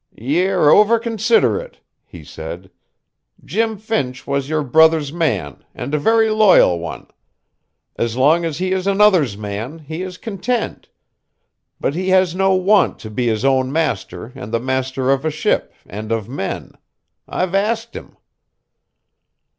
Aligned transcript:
"Ye're 0.17 0.71
over 0.71 0.97
considerate," 0.97 1.79
he 2.03 2.23
said. 2.23 2.71
"Jim 3.45 3.77
Finch 3.77 4.25
was 4.25 4.49
your 4.49 4.63
brother's 4.63 5.13
man, 5.13 5.63
and 5.75 5.93
a 5.93 5.99
very 5.99 6.31
loyal 6.31 6.79
one. 6.79 7.05
As 7.97 8.17
long 8.17 8.43
as 8.43 8.57
he 8.57 8.71
is 8.71 8.87
another's 8.87 9.37
man, 9.37 9.77
he 9.77 10.01
is 10.01 10.17
content. 10.17 10.89
But 11.79 11.93
he 11.93 12.09
has 12.09 12.33
no 12.33 12.51
want 12.55 12.97
to 12.97 13.11
be 13.11 13.27
his 13.27 13.45
own 13.45 13.71
master 13.71 14.31
and 14.33 14.51
the 14.51 14.59
master 14.59 15.11
of 15.11 15.23
a 15.23 15.29
ship, 15.29 15.71
and 15.85 16.11
of 16.11 16.27
men. 16.27 16.71
I've 17.27 17.53
askit 17.53 17.93
him." 17.93 18.17